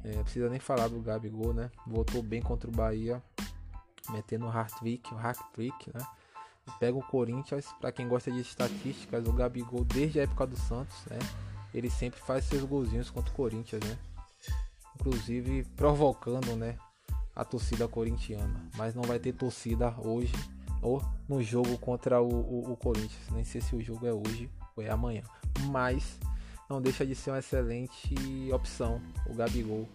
é, 0.02 0.22
precisa 0.22 0.48
nem 0.48 0.60
falar 0.60 0.88
do 0.88 1.00
Gabigol, 1.00 1.52
né? 1.52 1.70
Voltou 1.86 2.22
bem 2.22 2.40
contra 2.40 2.70
o 2.70 2.72
Bahia, 2.72 3.22
metendo 4.10 4.46
o 4.46 4.50
hat-trick, 4.50 5.12
o 5.12 5.18
hat-trick, 5.18 5.90
né? 5.94 6.04
Pega 6.80 6.96
o 6.96 7.02
Corinthians, 7.02 7.66
para 7.80 7.92
quem 7.92 8.08
gosta 8.08 8.30
de 8.30 8.40
estatísticas, 8.40 9.26
o 9.26 9.32
Gabigol 9.32 9.84
desde 9.84 10.20
a 10.20 10.24
época 10.24 10.46
do 10.46 10.56
Santos, 10.56 10.96
né? 11.06 11.18
Ele 11.72 11.90
sempre 11.90 12.20
faz 12.20 12.44
seus 12.44 12.62
golzinhos 12.64 13.10
contra 13.10 13.30
o 13.30 13.34
Corinthians, 13.34 13.82
né? 13.84 13.98
Inclusive 14.94 15.64
provocando, 15.76 16.56
né? 16.56 16.76
A 17.34 17.44
torcida 17.44 17.86
corintiana. 17.86 18.68
Mas 18.76 18.94
não 18.94 19.02
vai 19.02 19.18
ter 19.18 19.32
torcida 19.32 19.94
hoje 19.98 20.32
ou 20.82 21.02
no 21.28 21.42
jogo 21.42 21.76
contra 21.78 22.20
o, 22.20 22.28
o, 22.28 22.72
o 22.72 22.76
Corinthians. 22.76 23.28
Nem 23.30 23.44
sei 23.44 23.60
se 23.60 23.76
o 23.76 23.82
jogo 23.82 24.06
é 24.06 24.12
hoje 24.12 24.50
ou 24.74 24.82
é 24.82 24.90
amanhã. 24.90 25.22
Mas 25.70 26.18
não 26.68 26.80
deixa 26.80 27.06
de 27.06 27.14
ser 27.14 27.30
uma 27.30 27.38
excelente 27.38 28.14
opção 28.52 29.00
o 29.26 29.34
Gabigol. 29.34 29.88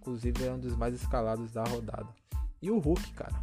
Inclusive 0.00 0.44
é 0.44 0.52
um 0.52 0.58
dos 0.58 0.76
mais 0.76 0.94
escalados 0.94 1.50
da 1.52 1.64
rodada. 1.64 2.08
E 2.62 2.70
o 2.70 2.78
Hulk, 2.78 3.12
cara. 3.12 3.34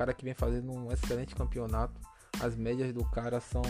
Cara 0.00 0.14
que 0.14 0.24
vem 0.24 0.32
fazendo 0.32 0.72
um 0.72 0.90
excelente 0.90 1.34
campeonato. 1.34 2.00
As 2.42 2.56
médias 2.56 2.90
do 2.90 3.04
cara 3.04 3.38
são 3.38 3.60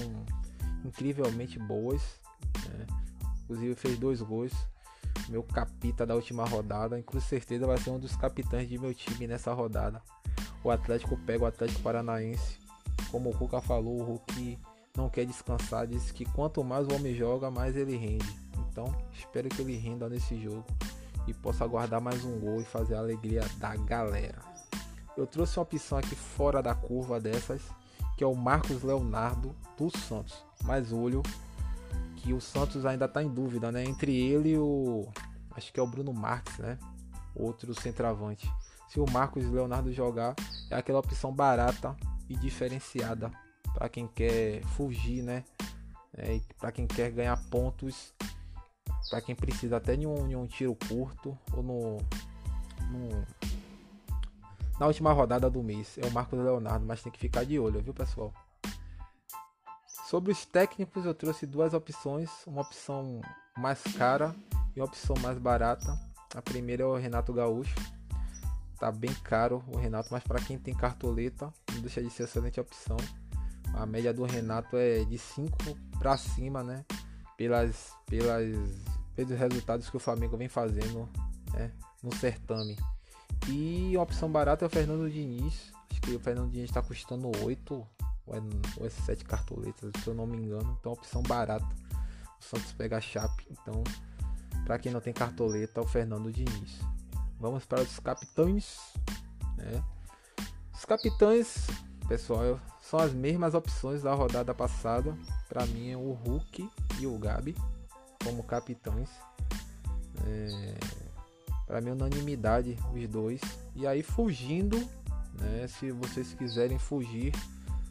incrivelmente 0.84 1.58
boas. 1.58 2.20
Né? 2.68 2.86
Inclusive 3.42 3.74
fez 3.74 3.98
dois 3.98 4.22
gols. 4.22 4.52
Meu 5.28 5.42
capita 5.42 6.06
da 6.06 6.14
última 6.14 6.44
rodada. 6.44 7.02
Com 7.02 7.20
certeza 7.20 7.66
vai 7.66 7.76
ser 7.78 7.90
um 7.90 7.98
dos 7.98 8.14
capitães 8.14 8.68
de 8.68 8.78
meu 8.78 8.94
time 8.94 9.26
nessa 9.26 9.52
rodada. 9.52 10.00
O 10.62 10.70
Atlético 10.70 11.16
pega 11.16 11.42
o 11.42 11.46
Atlético 11.48 11.80
Paranaense. 11.80 12.60
Como 13.10 13.30
o 13.30 13.36
Cuca 13.36 13.60
falou, 13.60 13.98
o 14.00 14.04
Hulk 14.04 14.56
não 14.96 15.10
quer 15.10 15.26
descansar. 15.26 15.88
Diz 15.88 16.12
que 16.12 16.24
quanto 16.26 16.62
mais 16.62 16.86
o 16.86 16.94
homem 16.94 17.12
joga, 17.12 17.50
mais 17.50 17.74
ele 17.74 17.96
rende. 17.96 18.32
Então 18.70 18.86
espero 19.12 19.48
que 19.48 19.62
ele 19.62 19.76
renda 19.76 20.08
nesse 20.08 20.40
jogo 20.40 20.64
e 21.26 21.34
possa 21.34 21.66
guardar 21.66 22.00
mais 22.00 22.24
um 22.24 22.38
gol 22.38 22.60
e 22.60 22.64
fazer 22.64 22.94
a 22.94 23.00
alegria 23.00 23.42
da 23.58 23.74
galera. 23.74 24.49
Eu 25.16 25.26
trouxe 25.26 25.58
uma 25.58 25.62
opção 25.62 25.98
aqui 25.98 26.14
fora 26.14 26.62
da 26.62 26.74
curva 26.74 27.20
dessas, 27.20 27.62
que 28.16 28.24
é 28.24 28.26
o 28.26 28.34
Marcos 28.34 28.82
Leonardo 28.82 29.54
do 29.76 29.90
Santos. 29.96 30.44
Mas 30.64 30.92
olho 30.92 31.22
que 32.16 32.32
o 32.32 32.40
Santos 32.40 32.84
ainda 32.84 33.06
está 33.06 33.22
em 33.22 33.28
dúvida, 33.28 33.72
né? 33.72 33.84
Entre 33.84 34.14
ele 34.14 34.50
e 34.50 34.58
o. 34.58 35.08
Acho 35.52 35.72
que 35.72 35.80
é 35.80 35.82
o 35.82 35.86
Bruno 35.86 36.12
Marques, 36.12 36.58
né? 36.58 36.78
Outro 37.34 37.74
centroavante. 37.74 38.50
Se 38.88 39.00
o 39.00 39.06
Marcos 39.10 39.44
Leonardo 39.50 39.92
jogar, 39.92 40.34
é 40.70 40.76
aquela 40.76 40.98
opção 40.98 41.32
barata 41.32 41.96
e 42.28 42.36
diferenciada 42.36 43.30
para 43.74 43.88
quem 43.88 44.06
quer 44.06 44.62
fugir, 44.76 45.22
né? 45.22 45.44
É, 46.12 46.40
para 46.58 46.72
quem 46.72 46.86
quer 46.86 47.10
ganhar 47.10 47.36
pontos, 47.50 48.12
para 49.08 49.20
quem 49.20 49.34
precisa 49.34 49.76
até 49.76 49.96
de 49.96 50.06
um, 50.06 50.28
de 50.28 50.36
um, 50.36 50.46
tiro 50.46 50.76
curto 50.88 51.38
ou 51.52 51.62
no, 51.62 51.96
no, 52.90 53.26
na 54.80 54.86
última 54.86 55.12
rodada 55.12 55.50
do 55.50 55.62
mês. 55.62 55.98
É 55.98 56.06
o 56.06 56.10
Marcos 56.10 56.38
Leonardo, 56.38 56.86
mas 56.86 57.02
tem 57.02 57.12
que 57.12 57.18
ficar 57.18 57.44
de 57.44 57.58
olho, 57.58 57.82
viu, 57.82 57.92
pessoal? 57.92 58.32
Sobre 60.08 60.32
os 60.32 60.46
técnicos, 60.46 61.04
eu 61.04 61.14
trouxe 61.14 61.46
duas 61.46 61.74
opções: 61.74 62.30
uma 62.46 62.62
opção 62.62 63.20
mais 63.58 63.82
cara 63.98 64.34
e 64.74 64.80
uma 64.80 64.86
opção 64.86 65.14
mais 65.20 65.38
barata. 65.38 65.96
A 66.34 66.40
primeira 66.40 66.82
é 66.82 66.86
o 66.86 66.96
Renato 66.96 67.32
Gaúcho. 67.32 67.74
Tá 68.78 68.90
bem 68.90 69.12
caro 69.22 69.62
o 69.68 69.76
Renato, 69.76 70.08
mas 70.10 70.24
para 70.24 70.40
quem 70.40 70.58
tem 70.58 70.74
cartoleta, 70.74 71.52
não 71.74 71.82
deixa 71.82 72.02
de 72.02 72.08
ser 72.08 72.22
excelente 72.22 72.58
opção. 72.58 72.96
A 73.74 73.84
média 73.84 74.14
do 74.14 74.24
Renato 74.24 74.76
é 74.78 75.04
de 75.04 75.18
5 75.18 75.56
para 75.98 76.16
cima, 76.16 76.62
né? 76.62 76.86
Pelas, 77.36 77.92
pelas, 78.06 78.46
pelos 79.14 79.38
resultados 79.38 79.90
que 79.90 79.96
o 79.96 80.00
Flamengo 80.00 80.38
vem 80.38 80.48
fazendo 80.48 81.06
né? 81.52 81.70
no 82.02 82.14
certame. 82.14 82.76
E 83.48 83.96
a 83.96 84.02
opção 84.02 84.30
barata 84.30 84.64
é 84.64 84.66
o 84.66 84.70
Fernando 84.70 85.10
Diniz. 85.10 85.72
Acho 85.90 86.00
que 86.00 86.14
o 86.14 86.20
Fernando 86.20 86.50
Diniz 86.50 86.70
está 86.70 86.82
custando 86.82 87.30
8 87.44 87.74
ou 88.26 88.36
é, 88.36 88.40
ou 88.78 88.86
é 88.86 88.90
7 88.90 89.24
cartoletas, 89.24 89.92
se 90.02 90.08
eu 90.08 90.14
não 90.14 90.26
me 90.26 90.36
engano. 90.36 90.76
Então, 90.78 90.92
opção 90.92 91.22
barata. 91.22 91.66
O 92.40 92.44
Santos 92.44 92.72
pega 92.72 92.98
a 92.98 93.00
Chape. 93.00 93.46
Então, 93.50 93.82
para 94.64 94.78
quem 94.78 94.92
não 94.92 95.00
tem 95.00 95.12
cartoleta, 95.12 95.80
é 95.80 95.82
o 95.82 95.86
Fernando 95.86 96.32
Diniz. 96.32 96.80
Vamos 97.38 97.64
para 97.64 97.80
os 97.80 97.98
capitães. 97.98 98.78
Né? 99.56 99.82
Os 100.74 100.84
capitães, 100.84 101.66
pessoal, 102.08 102.60
são 102.80 103.00
as 103.00 103.12
mesmas 103.12 103.54
opções 103.54 104.02
da 104.02 104.14
rodada 104.14 104.54
passada. 104.54 105.16
Para 105.48 105.66
mim, 105.66 105.90
é 105.90 105.96
o 105.96 106.12
Hulk 106.12 106.70
e 107.00 107.06
o 107.06 107.18
Gabi 107.18 107.56
como 108.24 108.42
capitães. 108.44 109.10
É, 110.26 110.74
para 111.70 111.80
mim, 111.80 111.92
unanimidade 111.92 112.76
os 112.92 113.08
dois. 113.08 113.40
E 113.76 113.86
aí, 113.86 114.02
fugindo, 114.02 114.76
né, 115.38 115.68
se 115.68 115.92
vocês 115.92 116.34
quiserem 116.34 116.80
fugir, 116.80 117.32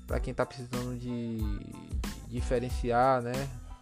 para 0.06 0.20
quem 0.20 0.34
tá 0.34 0.46
precisando 0.46 1.00
de, 1.00 1.38
diferenciar, 2.28 3.22
né? 3.22 3.32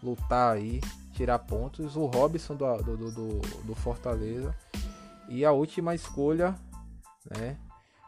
Lutar 0.03 0.55
aí, 0.55 0.81
tirar 1.13 1.39
pontos. 1.39 1.95
O 1.95 2.05
Robson 2.05 2.55
do, 2.55 2.77
do, 2.77 3.11
do, 3.11 3.39
do 3.39 3.73
Fortaleza. 3.73 4.55
E 5.27 5.43
a 5.43 5.51
última 5.51 5.95
escolha, 5.95 6.55
né? 7.35 7.57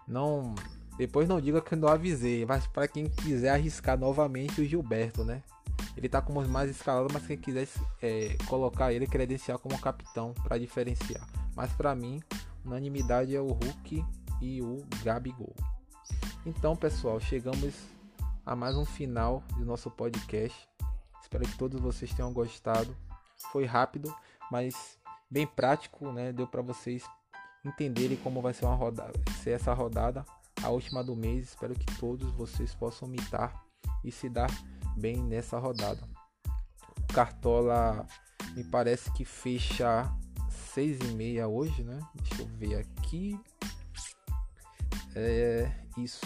Não. 0.08 0.54
Depois 0.96 1.28
não 1.28 1.42
diga 1.42 1.60
que 1.60 1.74
eu 1.74 1.78
não 1.80 1.88
avisei, 1.88 2.46
mas 2.46 2.68
para 2.68 2.88
quem 2.88 3.10
quiser 3.10 3.50
arriscar 3.50 3.98
novamente 3.98 4.62
o 4.62 4.66
Gilberto, 4.66 5.24
né? 5.24 5.42
Ele 5.98 6.08
tá 6.08 6.22
como 6.22 6.46
mais 6.48 6.70
escalado, 6.70 7.08
mas 7.12 7.26
quem 7.26 7.38
quiser 7.38 7.68
é, 8.00 8.38
colocar 8.48 8.94
ele, 8.94 9.08
credenciar 9.08 9.58
como 9.58 9.80
capitão 9.80 10.36
para 10.44 10.60
diferenciar. 10.60 11.39
Mas 11.60 11.74
para 11.74 11.94
mim, 11.94 12.24
unanimidade 12.64 13.36
é 13.36 13.42
o 13.42 13.48
Hulk 13.48 14.06
e 14.42 14.62
o 14.62 14.82
Gabigol. 15.04 15.54
Então, 16.46 16.74
pessoal, 16.74 17.20
chegamos 17.20 17.76
a 18.46 18.56
mais 18.56 18.78
um 18.78 18.86
final 18.86 19.44
do 19.58 19.66
nosso 19.66 19.92
podcast. 19.92 20.58
Espero 21.22 21.44
que 21.44 21.58
todos 21.58 21.82
vocês 21.82 22.14
tenham 22.14 22.32
gostado. 22.32 22.96
Foi 23.52 23.66
rápido, 23.66 24.16
mas 24.50 24.98
bem 25.30 25.46
prático, 25.46 26.14
né? 26.14 26.32
Deu 26.32 26.48
para 26.48 26.62
vocês 26.62 27.04
entenderem 27.66 28.16
como 28.16 28.42
vai 28.42 28.54
ser 28.54 28.64
uma 28.64 28.76
rodada, 28.76 29.20
ser 29.44 29.50
essa 29.50 29.74
rodada, 29.74 30.24
a 30.64 30.70
última 30.70 31.04
do 31.04 31.14
mês. 31.14 31.50
Espero 31.50 31.76
que 31.76 31.98
todos 31.98 32.32
vocês 32.36 32.74
possam 32.74 33.06
mitar 33.06 33.66
e 34.02 34.14
se 34.14 34.30
dar 34.30 34.50
bem 34.96 35.18
nessa 35.18 35.60
rodada. 35.60 36.08
Cartola 37.14 38.08
me 38.56 38.64
parece 38.64 39.12
que 39.12 39.26
fecha 39.26 40.10
seis 40.80 40.98
e 41.02 41.14
meia 41.14 41.46
hoje, 41.46 41.84
né? 41.84 42.00
Deixa 42.16 42.42
eu 42.42 42.48
ver 42.58 42.76
aqui. 42.76 43.38
É 45.14 45.70
isso 45.98 46.26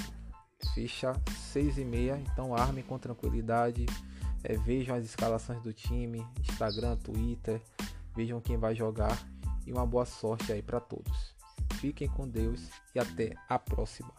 fecha 0.76 1.14
6 1.52 1.80
e 1.80 1.86
meia, 1.86 2.22
então 2.32 2.56
armem 2.56 2.84
com 2.84 2.98
tranquilidade, 2.98 3.86
é, 4.44 4.56
vejam 4.58 4.96
as 4.96 5.04
escalações 5.04 5.62
do 5.62 5.74
time, 5.74 6.26
Instagram, 6.40 6.96
Twitter, 6.98 7.62
vejam 8.16 8.40
quem 8.40 8.58
vai 8.58 8.74
jogar 8.74 9.18
e 9.66 9.72
uma 9.72 9.86
boa 9.86 10.06
sorte 10.06 10.52
aí 10.52 10.62
para 10.62 10.80
todos. 10.80 11.36
Fiquem 11.80 12.08
com 12.08 12.28
Deus 12.28 12.70
e 12.96 13.00
até 13.00 13.34
a 13.50 13.60
próxima. 13.60 14.12